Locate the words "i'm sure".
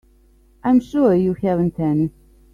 0.63-1.13